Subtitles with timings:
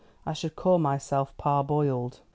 [0.25, 2.21] I should call myself parboiled."